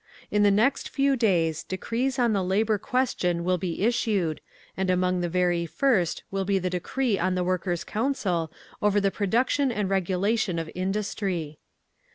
In 0.31 0.41
the 0.41 0.49
next 0.49 0.89
few 0.89 1.15
days 1.15 1.63
decrees 1.63 2.17
on 2.17 2.33
the 2.33 2.43
Labour 2.43 2.79
question 2.79 3.43
will 3.43 3.59
be 3.59 3.83
issued, 3.83 4.41
and 4.75 4.89
among 4.89 5.21
the 5.21 5.29
very 5.29 5.67
first 5.67 6.23
will 6.31 6.43
be 6.43 6.57
the 6.57 6.71
decree 6.71 7.19
on 7.19 7.35
Workers' 7.45 7.83
Control 7.83 8.51
over 8.81 8.99
the 8.99 9.11
production 9.11 9.71
and 9.71 9.91
regulation 9.91 10.57
of 10.57 10.71
Industry. 10.73 11.59